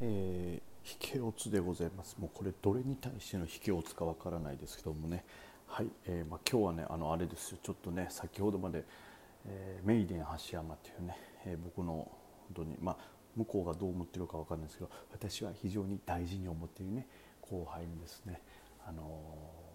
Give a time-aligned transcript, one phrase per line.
[0.00, 2.16] えー、引けオツでございます。
[2.18, 5.24] もうこれどれに対しての引けオツかわからないですけどもね。
[5.66, 7.58] はい、えー、まあ、今日はねあのあれですよ。
[7.62, 8.84] ちょっとね先ほどまで、
[9.46, 12.10] えー、メイデン橋山っていうね、え僕の本
[12.54, 12.96] 当にまあ
[13.36, 17.06] 向こうがどう思ってるかわかんないですけど私は非常に大事に思っているね
[17.42, 18.40] 後輩にですね。
[18.86, 19.20] あの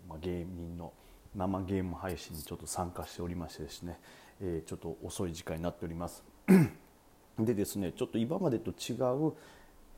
[0.10, 0.92] まあ、芸人の
[1.36, 4.00] 生ゲーム配信にちょっと参加しておりましてですね、
[4.42, 6.23] えちょっと遅い時間になっております。
[7.38, 9.34] でですねちょっと今までと違う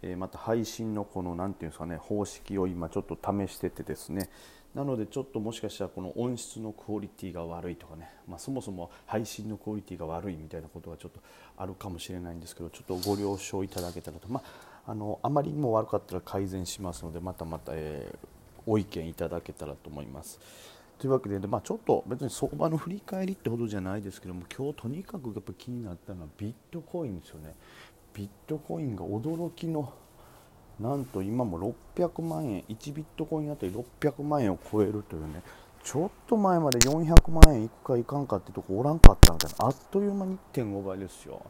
[0.01, 4.29] えまた配信のこの何て言うんですかね方式を今ちょっと試しててですね
[4.75, 11.19] なのでちょっともしかしたらこの音質のクオリティが悪いとかね、まあ、そもそも配信のクオリティが悪いみたいなことがちょっと
[11.57, 14.41] あるかもしれないんですけどちょっとご了承いただけたらと、ま
[14.85, 18.17] あ、あのあまりにも悪かったら改善しますのでまたまた、えー、
[18.67, 20.39] ご意見いただけたらと思います。
[20.99, 27.55] というわけで、まあ、ちょっと別に相場の振り返りってほどじゃないですけども今日とにかくやっぱ気になったのはビットコインですよね。
[28.17, 29.93] ビットコインが驚きの
[30.79, 35.43] なんと今も600万円1ビットコインあたり600万円を超えるというね
[35.83, 41.45] ちょっと前まで400万円いくかいかんかってとこおらんかったみたいなあっという間に1.5倍ですよ。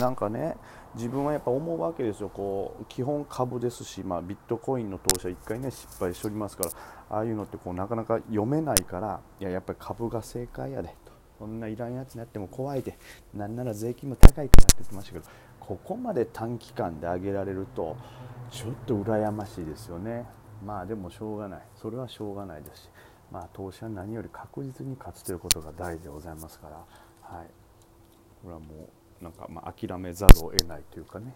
[0.00, 0.56] なんかね
[0.94, 2.28] 自分はやっぱ思うわけですよ。
[2.28, 6.70] こう基本株ですし、まあ、ビットコインの投資は1回ね失敗しておりますから
[7.10, 11.12] ああいうのってこうなかなか読めないからいややっぱり株が正解やでと。
[11.38, 12.98] そんないらんやつになっても怖いで。
[13.32, 15.24] なんなら税金も高いって言ってましたけど
[15.68, 17.94] ここまで短期間で上げられると
[18.50, 20.24] ちょっと羨ましいですよね。
[20.64, 21.60] まあでもしょうがない。
[21.76, 22.88] それはしょうがないですし。
[23.30, 26.76] まあ投資は何より確実に勝つということが大事でございますから。
[27.20, 27.46] はい。
[28.42, 28.88] これはも
[29.20, 31.34] うなんかまあ諦めざるを得ないというかね。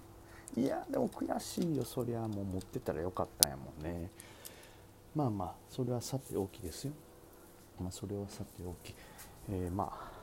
[0.57, 1.85] いやでも悔しいよ。
[1.85, 4.09] そりゃもう持ってたらよかったんやもんね。
[5.15, 6.95] まあまあそれはさておきですよ。
[7.79, 8.95] まあそれはさておき、
[9.51, 10.22] えー、まあ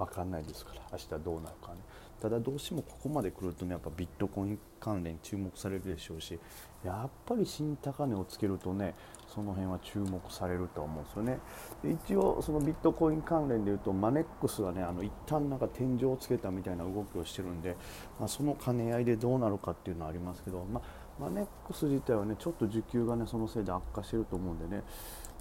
[0.00, 1.80] 分かんないですから明日どうなるかね。
[2.20, 6.38] ただどうしてもここまで来るとねやっぱビットコイン関連注目されるでしょうし
[6.84, 8.94] やっぱり新高値をつけるとね
[9.26, 11.38] その辺は注目されると思うんですよね。
[11.82, 17.76] で一応そのビットコイン関連でいうとマネックスがねあの一旦なんか天井をつけたみたいな動きをしてるんで、
[18.18, 24.82] まあ、その兼ね合いでどうなるかっていうのはありますけど、まあ、マネックス自体はねちょっと需給がねそのせいで悪化してると思うんでね。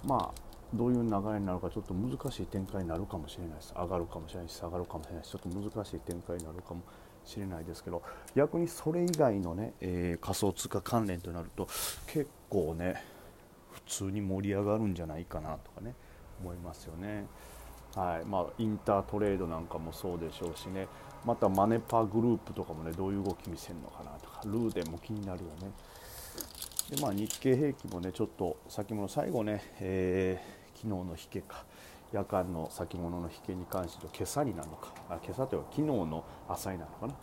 [0.06, 6.82] まあどういう流れになるかちょっと難しい展開になるかもしれないです上がるかもしれないし下がるかもしれないしちょっと難しい展開になるかも
[7.26, 8.04] しれないですけど
[8.36, 11.66] 逆にそれ以外のね、えー、仮想通貨関連となると
[12.08, 13.04] 結構ね
[13.72, 15.96] 普通に盛り上がるんじゃないかなとかね
[16.42, 17.26] 思いますよね。
[17.96, 20.88] はいまあ、インタートレードなんかもそうでしょうしね
[21.26, 25.72] またマネパーグループとかもねどういう動き見せるのかなとかルーデンも気になるよね。
[26.96, 31.66] でまあ、日経平均もねちょっと先物最後ね、えー昨日の引けか
[32.14, 34.94] 夜間の先物の引けに関して今朝になるのか。
[35.10, 37.14] あ今朝というか昨日の朝になるのかな。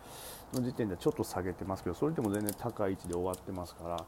[0.60, 4.04] の時点でちょっと下げてますけどそれでも全然高い位置で終わってますから、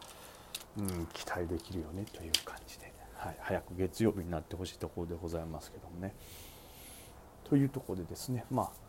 [0.78, 6.14] うん、期待できるよねという感じで、はい、早く月曜日になってほしいところでございますけどもね。
[7.44, 8.88] というところでですねまあ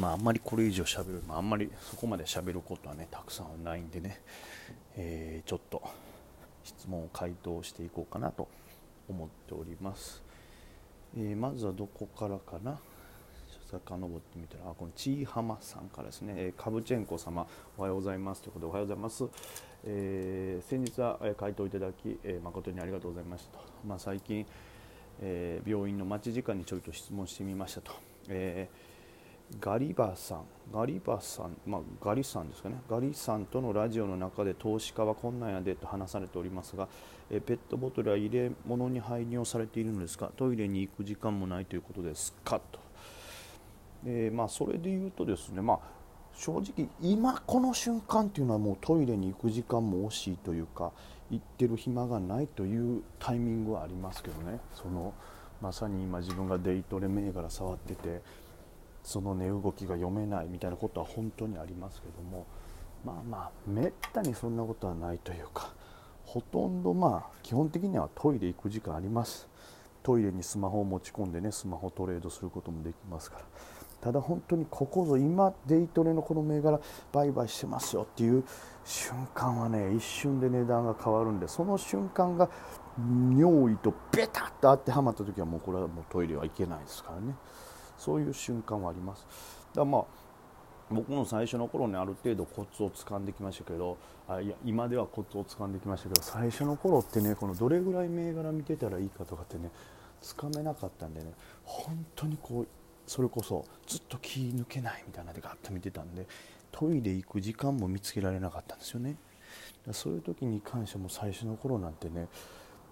[0.00, 4.20] まあ、あんまりこれ以上しゃべる、まあ、あんまりそこまでしゃべることはねたくさんないんでね、
[4.94, 5.82] えー、ちょっと
[6.64, 8.46] 質問を回答していこうかなと
[9.08, 10.22] 思っております、
[11.16, 12.78] えー、まずはどこからかな？
[13.68, 17.46] 遡ってみたらあこのちいはまさんからですね、えー、カブチェンコ様
[17.76, 18.42] おはようございます。
[18.42, 19.24] ということでおはようございます、
[19.84, 24.46] えー、先日は回答いただき、えー、誠にありがとうございましたと、まあ、最近、
[25.20, 27.92] え、病院の待ち時間にちょいと質問してみましたと、
[28.28, 28.95] えー
[29.60, 36.88] ガリバさん、ガリバさん、まあ、ガリさんですかね、ガリさんとのラジオの中で投資家はこんなんやでと話されておりますが、
[37.30, 42.60] えペットボトルは入れ物に排尿されているのですか、トイレに行く時間もないということですか？
[42.72, 42.80] と、
[44.04, 45.78] えー、まあ、それで言うとですね、まあ、
[46.34, 50.92] 正直、今この瞬間というのはもうトイレに行く時間も惜しいというか、
[51.30, 55.14] 行ってる暇がないというタイミングはありますけどね、その
[55.62, 58.20] まさに今、自分がデイトレ銘柄触ってて、
[59.06, 62.44] その値動きが読めないみたいなことは本当にありますけども
[63.04, 65.72] まあまあめったにそんなことはないというか
[66.24, 69.48] ほとんどまあ基本的にはトイレ行く時間あります
[70.02, 73.44] トイレにスマホを持ち込んでねスマホトレードすることもできますから
[74.00, 76.80] ただ本当にここぞ今デイトレのこの銘柄
[77.12, 78.42] 売買してますよっていう
[78.84, 82.50] 瞬間はね一瞬で値段が変わるんでその瞬間が
[82.98, 87.36] 尿意とベタッと当てはまった時はもうこれはもうトイレは行けないですからね。
[87.98, 89.26] そういう瞬間はあります。
[89.74, 90.04] だまあ
[90.90, 93.98] 僕の最初の頃にある程度コツを掴んできましたけど
[94.28, 99.70] あいや今ではコツを掴んできましたけど最初の頃ってねこのどれぐらい銘柄見てたらいいかとかってね
[100.20, 101.32] つかめなかったんでね
[101.64, 102.68] 本当にこう
[103.06, 106.26] それこそずっと気抜けないみたいなでガッと見てたんで
[106.70, 109.16] トイレ行く時間も見つけられなかったんですよね
[109.92, 112.28] そういう時に関しても最初の頃なんてね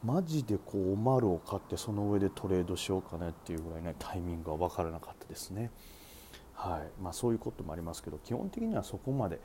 [0.05, 5.71] マジでこうおまるを買ってその上でトレードしようかねっていうぐらいねタイミングが分からなかったですね。
[6.53, 7.03] はい。
[7.03, 9.41] まあ、そういうこともありますけど基本的にはそこまで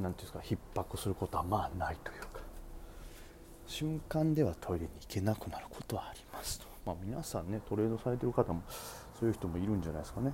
[0.00, 2.40] 何ていうんですか逼迫することはまあないというか
[3.66, 8.62] 瞬間ではトイレに行けなくなることはありますと、まあ、皆さんねトレードされてる方も
[9.18, 10.32] そういう人もいるんじゃないですかね。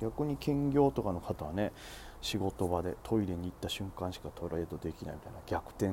[0.00, 1.72] 逆に兼業とかの方はね
[2.20, 5.92] 仕事場でトイレに行った瞬間しかトレードできないみたいな逆転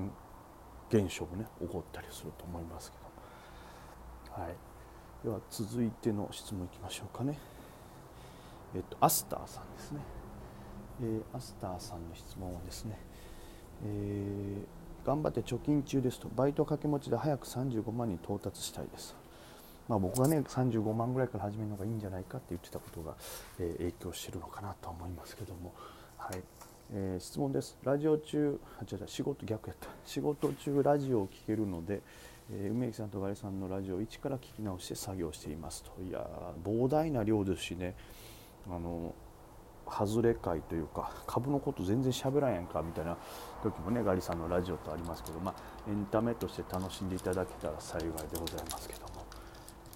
[0.90, 2.98] 現象もね起こったりすると思いますけ
[4.36, 4.56] ど、はい、
[5.24, 7.38] では続いての質問いきましょうかね。
[8.76, 10.00] えっとアスターさんですね、
[11.02, 12.98] えー、アスターさんの質問はですね、
[13.86, 19.16] えー、頑張って貯金中ですとバイト掛け持ちで早く35万に到達したいです。
[19.88, 23.16] まあ、僕がね35万ぐらいから始めるのがいいんじゃないかって言ってたことが、
[23.60, 25.74] えー、影響してるのかなと思いますけども、
[26.18, 26.44] はい。
[26.92, 27.78] えー、質問です。
[27.84, 29.90] ラジオ中あ違う違う仕事逆やった。
[30.06, 32.02] 仕事中ラジオを聴けるので、
[32.52, 35.92] えー、梅木さんとガリさんのラジオを一から聞き直して作業していますと。
[36.02, 36.26] いや
[36.64, 37.96] 膨大な量ですしね。
[38.68, 39.14] あの
[39.88, 43.18] 外れ会というか株のこと全然喋らんやんかみたいな
[43.64, 49.10] 時もねガリさんのラジオとありますけど、まあ、エンタメとして楽しんでいただけたら幸いでございますけども。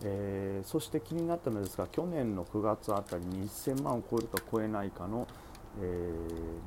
[0.06, 5.28] えー、そして気になったのですが去年の9月あたりに1000万を超えるか超えないかの、
[5.82, 6.12] え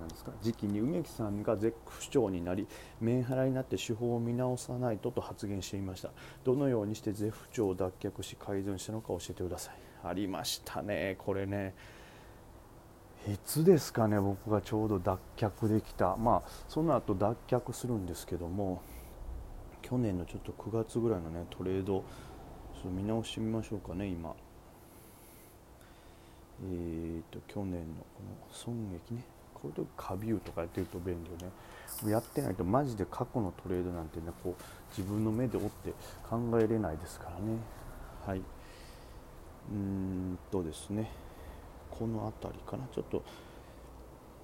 [0.05, 2.67] ー、ですか時期に梅木さんが絶不調になり
[3.00, 6.11] メンハラになって手法を見直さないとと発言していました。
[6.44, 9.75] どのようにして絶不調を脱却し改善したのか教えてください。
[10.03, 11.17] ありましたね。
[11.19, 11.75] これね
[13.29, 16.17] いつですかね僕がちょうど脱却できた。
[16.17, 18.82] まあその後脱却するんですけども
[19.82, 22.05] 去年のちょっと9月ぐらいのねトレード
[22.75, 24.35] ちょっと見直してみましょうかね今。
[26.62, 29.25] えーと去年のこの損益ね。
[29.55, 32.11] こういう時カビューとかやってると便利よね。
[32.11, 35.94] やってないとマジで過去のトレードなんてねこう自分の目で追って
[36.29, 37.58] 考えれないですからね。
[38.26, 38.38] はい。
[38.38, 41.11] うーんとですね。
[41.91, 42.87] この辺りかな。
[42.93, 43.23] ちょっと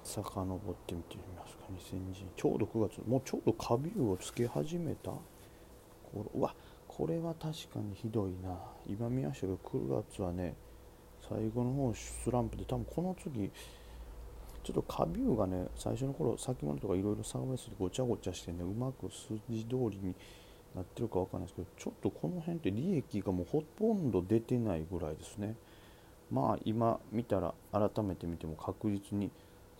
[0.03, 3.07] 遡ってみてみますか2000人ちょうど9月。
[3.07, 5.11] もうちょうどカビューをつけ始めた。
[5.11, 5.21] こ
[6.15, 6.55] れうわ
[6.87, 8.57] これは確かにひどいな。
[8.87, 10.55] 今見ましたけど9月はね
[11.29, 13.49] 最後の方スランプで多分この次
[14.63, 20.15] ちょっとカビューがね最初の頃先物とかいろいろサービスごちゃごちゃしてねうまく数字通りに
[20.75, 25.55] なってるかわかんないですけどちょっとこの辺って利益がもうほとんど出てないぐらいですね。
[26.31, 29.29] まあ今見たら改めて見ても確実に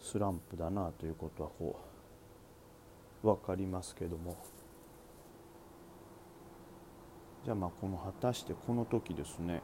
[0.02, 1.80] スランプだなということはこ
[3.24, 4.38] う分かりますけども。
[7.44, 9.62] じゃあまあこの果たしてこの時ですね。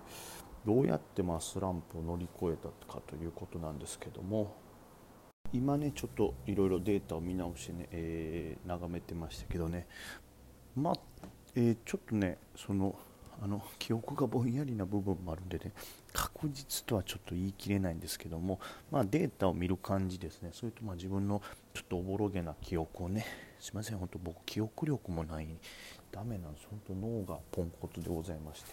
[0.66, 4.56] どうやってまあスランプを乗り越えたかということなんですけども
[5.52, 9.88] 今ねちょっといろいろデータを見直してね、えー、眺めてましたけどね。
[10.76, 10.94] まあ、
[11.56, 12.96] えー、ちょっとねその
[13.42, 15.72] あの記憶がぼんやりな部分もあるんでね
[16.12, 18.60] 確実とはちょっと言い切れないんですけども、
[18.92, 20.50] まあ、データを見る感じですね。
[20.52, 21.42] それとまあ自分の
[21.74, 23.26] ちょっとおぼろげな記憶をね
[23.60, 25.48] すいません本当僕記憶力もない
[26.12, 26.68] ダメなんです。
[26.70, 28.72] 本当脳がポンコツでございまして、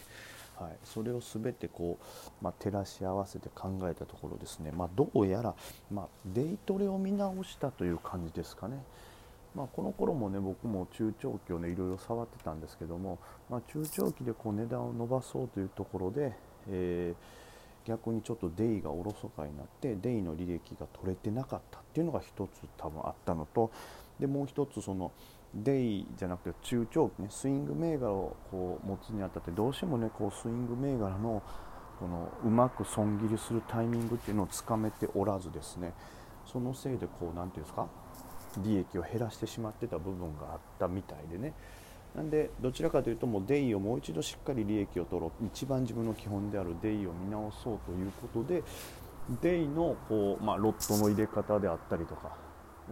[0.58, 5.54] はい、それを全てこう、まあ、照らし合わせて考えたところですね、まあ、どうやら、
[5.90, 8.82] まあ、デイトレを見直したという感じですかね。
[9.54, 16.34] まあ、この頃もね僕も中長期をねいろいろ触ってたんですけども、ま、中長期でこう値段を伸ばそうというところで、
[16.68, 23.70] えー、逆にちょっとデイがおろそかになってデイの履歴が取れてなかったっていうのが一つ多分あったのと
[24.20, 25.10] でもう一つその
[25.54, 31.42] デイじゃなくて中長期ねスイング銘柄をこう持つにあたってどうしてもねこうスイング銘柄の
[31.98, 35.94] このうまく損切りするタイミングっていうのをつかめておらずですね。
[36.44, 37.88] そのせいでこう何て言うんですか
[38.58, 41.54] 利益を減らしてしまってた部分があったみたいでね。
[42.14, 45.46] なんでどちらかというともうデイをもう一度しっかり利益を取ろう。
[45.46, 48.62] 一番自分の基本であるデイを見直そうということで
[49.42, 52.36] デイのこう、まあ、ロットの入れ方であったりとか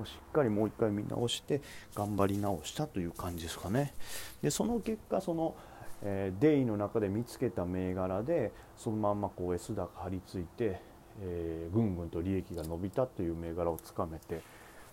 [0.00, 1.60] をしっかりもう一回見直して
[1.94, 3.94] 頑張り直したという感じですかね。
[4.42, 5.54] でその結果その、
[6.02, 10.80] え、デイの中で見つけた銘柄でそのまんまこう S 高張り付いて、
[11.22, 14.42] えー、ぐんぐんと利益が伸びたという銘柄をつかめて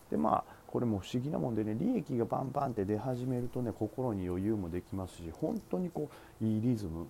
[0.10, 6.10] でまあこれも不思議なもんでね利益がバンバンって出始めるとね心に余裕もできますし本当にこ
[6.42, 7.08] ういいリズム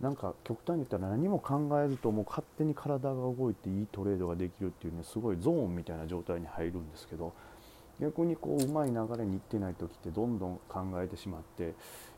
[0.00, 7.34] なんか極端に言ったら何も考えずともう勝手に体が動いていいトレードができるっていうねすごいゾーンみたいな状態に入るんですけど
[8.00, 11.74] 逆にこううまい流れにいってない時ってどんどん考えてしまって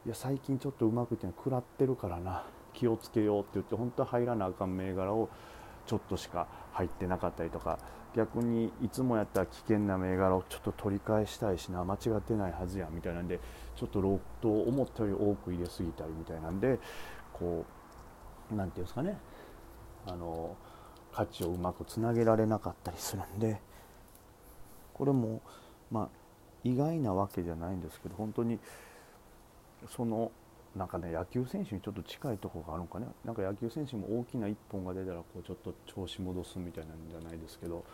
[0.07, 5.29] いや最近ちょっとうまくいってない食らってるからな気をつけようって言って本当は入らなあかん銘柄を
[5.87, 7.81] ちょっとしか入ってなかったりとか
[8.15, 13.41] 逆にいつもやったら危険な銘柄をちょっと取り返したいしな間違ってないはずやみたいなんで
[13.75, 16.79] ちょっとロットを思ったより多く入れすぎたりみたいなんで
[17.43, 17.65] こ
[18.53, 19.19] う何て言うんですかね
[20.07, 20.57] あの
[21.13, 23.61] 価値をうまくつなげられなかったりするんで
[24.95, 25.43] これも
[25.91, 26.09] まあ
[26.65, 28.61] 意外なわけじゃないんですけど本当に
[29.89, 30.31] その
[30.77, 37.85] なんかね野球選手にちょっと近いところがあるのかねなんか野球選手も大きな1本が出たらこうちょっと調子戻すみたいなんじゃないですけど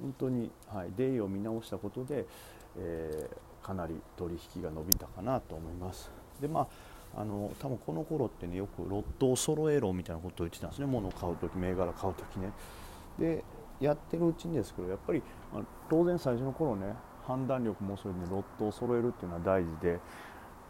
[0.00, 2.24] 本当に、はい、デイを見直したことで、
[2.78, 6.10] えー、かなり取引が伸びたかなと思います。
[6.40, 6.68] でまあ
[7.14, 12.52] あの多分この頃ってねよくロットを揃えろみたいなことを言ってたんですね物を買う時銘柄買う時ね。
[13.18, 13.44] で
[13.80, 15.22] やってるうちにですけどやっぱり、
[15.52, 16.94] まあ、当然最初の頃ね
[17.26, 20.00] 判断力もそれでロットを揃えるっていうのは大事で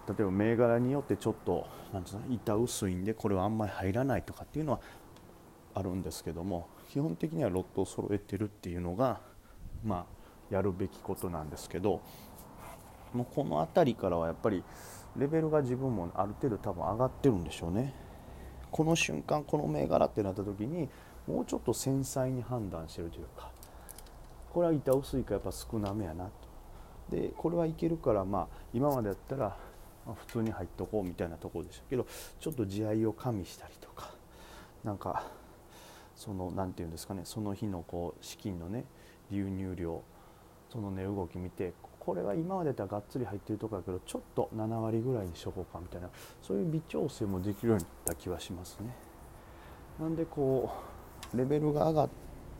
[0.08, 4.80] 例えば銘柄によってちょっとなんうの板薄いんでこれはあんまり入らないとかっていうのは
[5.74, 9.20] あるんですけども基本的にはロットを揃えてるっていうのが
[9.84, 10.06] ま
[10.50, 12.00] あやるべきことなんですけど
[13.12, 14.62] もうこの辺りからはやっぱり
[15.18, 17.94] レベルが自分もある程度多分上がってるんでしょうね。
[18.70, 20.88] この瞬間この銘柄ってなった時に
[21.26, 23.50] もうちょっと繊細に判断してるというか
[24.52, 29.56] これは板薄いかやっぱ少なめやなとでこれはいけるからまあ今までやったら
[30.14, 32.06] 普通に入っとこうみたいなところでしたけど
[32.38, 34.10] ちょっと地合いを加味したりとか
[34.84, 35.24] なんか
[36.14, 38.84] その何て言うんですかねその日のこう資金のね
[39.30, 40.02] 流入量
[40.70, 41.72] その値、動き見て
[42.06, 46.08] これは今までだったらがっつり入ってるとこだけどちょっと7割ぐらいにしとこうかみたいな
[46.40, 48.94] そういう微調整もできるようになった気はしますね。
[49.98, 50.70] なんでこ
[51.34, 52.08] うレベルが上がっ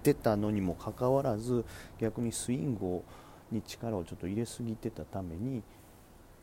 [0.02, 1.64] てたのにもかかわらず
[2.00, 3.04] 逆にスイングを
[3.52, 5.62] に力をちょっと入れすぎてたために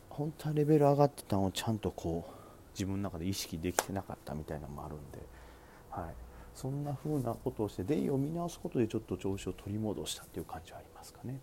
[0.10, 2.34] 本当はレベル上がってたのをちゃんとこう
[2.74, 5.20] 自分の中で意識できてなかったみたいなのもあるんで、
[5.90, 6.14] はい、
[6.56, 11.42] そんな風なことをしてデイを見直すことでちょっと調子を取り戻したっていう感じはありますかね。